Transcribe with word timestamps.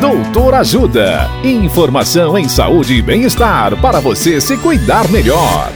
Doutor 0.00 0.54
Ajuda. 0.54 1.28
Informação 1.42 2.38
em 2.38 2.48
saúde 2.48 2.94
e 2.94 3.02
bem-estar 3.02 3.76
para 3.80 3.98
você 3.98 4.40
se 4.40 4.56
cuidar 4.56 5.08
melhor. 5.10 5.72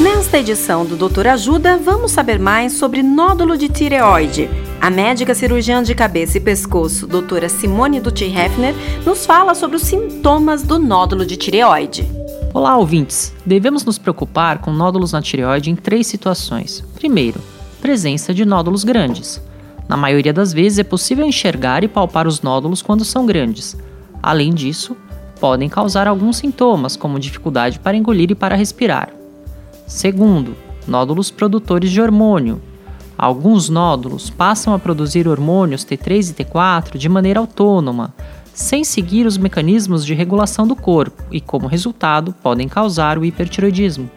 Nesta 0.00 0.38
edição 0.38 0.86
do 0.86 0.94
Doutor 0.94 1.26
Ajuda, 1.26 1.76
vamos 1.76 2.12
saber 2.12 2.38
mais 2.38 2.74
sobre 2.74 3.02
nódulo 3.02 3.58
de 3.58 3.68
tireoide. 3.68 4.48
A 4.80 4.88
médica 4.90 5.34
cirurgiã 5.34 5.82
de 5.82 5.92
cabeça 5.92 6.38
e 6.38 6.40
pescoço, 6.40 7.04
doutora 7.04 7.48
Simone 7.48 7.98
Dutti 7.98 8.26
Hefner, 8.26 8.76
nos 9.04 9.26
fala 9.26 9.52
sobre 9.56 9.76
os 9.76 9.82
sintomas 9.82 10.62
do 10.62 10.78
nódulo 10.78 11.26
de 11.26 11.36
tireoide. 11.36 12.08
Olá, 12.54 12.76
ouvintes! 12.76 13.34
Devemos 13.44 13.84
nos 13.84 13.98
preocupar 13.98 14.58
com 14.58 14.70
nódulos 14.70 15.10
na 15.10 15.20
tireoide 15.20 15.68
em 15.68 15.74
três 15.74 16.06
situações. 16.06 16.84
Primeiro, 16.94 17.40
presença 17.80 18.32
de 18.32 18.44
nódulos 18.44 18.84
grandes. 18.84 19.47
Na 19.88 19.96
maioria 19.96 20.32
das 20.32 20.52
vezes 20.52 20.78
é 20.78 20.84
possível 20.84 21.24
enxergar 21.24 21.82
e 21.82 21.88
palpar 21.88 22.26
os 22.26 22.42
nódulos 22.42 22.82
quando 22.82 23.04
são 23.04 23.24
grandes. 23.24 23.76
Além 24.22 24.52
disso, 24.52 24.96
podem 25.40 25.68
causar 25.68 26.06
alguns 26.06 26.36
sintomas, 26.36 26.96
como 26.96 27.18
dificuldade 27.18 27.78
para 27.78 27.96
engolir 27.96 28.30
e 28.30 28.34
para 28.34 28.54
respirar. 28.54 29.08
Segundo, 29.86 30.54
nódulos 30.86 31.30
produtores 31.30 31.90
de 31.90 32.00
hormônio. 32.00 32.60
Alguns 33.16 33.68
nódulos 33.68 34.30
passam 34.30 34.74
a 34.74 34.78
produzir 34.78 35.26
hormônios 35.26 35.84
T3 35.84 36.30
e 36.30 36.44
T4 36.44 36.98
de 36.98 37.08
maneira 37.08 37.40
autônoma, 37.40 38.14
sem 38.52 38.84
seguir 38.84 39.26
os 39.26 39.38
mecanismos 39.38 40.04
de 40.04 40.14
regulação 40.14 40.66
do 40.66 40.76
corpo 40.76 41.22
e, 41.30 41.40
como 41.40 41.66
resultado, 41.66 42.34
podem 42.42 42.68
causar 42.68 43.18
o 43.18 43.24
hipertiroidismo. 43.24 44.10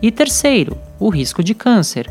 E 0.00 0.10
terceiro, 0.10 0.76
o 0.98 1.10
risco 1.10 1.42
de 1.42 1.54
câncer. 1.54 2.10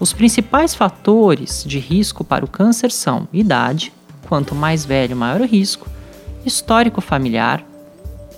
Os 0.00 0.12
principais 0.12 0.74
fatores 0.74 1.64
de 1.66 1.78
risco 1.78 2.22
para 2.22 2.44
o 2.44 2.48
câncer 2.48 2.92
são 2.92 3.26
idade, 3.32 3.92
quanto 4.28 4.54
mais 4.54 4.84
velho, 4.84 5.16
maior 5.16 5.40
o 5.40 5.46
risco, 5.46 5.88
histórico 6.46 7.00
familiar 7.00 7.64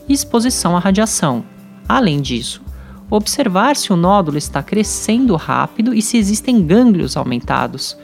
e 0.08 0.12
exposição 0.12 0.74
à 0.74 0.80
radiação. 0.80 1.44
Além 1.86 2.20
disso, 2.20 2.62
observar 3.10 3.76
se 3.76 3.92
o 3.92 3.96
nódulo 3.96 4.38
está 4.38 4.62
crescendo 4.62 5.36
rápido 5.36 5.92
e 5.92 6.00
se 6.00 6.16
existem 6.16 6.64
gânglios 6.64 7.16
aumentados. 7.16 7.96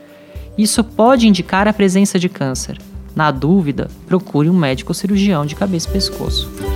Isso 0.59 0.85
pode 0.85 1.27
indicar 1.27 1.67
a 1.67 1.73
presença 1.73 2.19
de 2.19 2.29
câncer. 2.29 2.79
Na 3.15 3.31
dúvida, 3.31 3.89
procure 4.07 4.51
um 4.51 4.57
médico 4.57 4.93
cirurgião 4.93 5.47
de 5.47 5.55
cabeça 5.55 5.89
e 5.89 5.93
pescoço. 5.93 6.76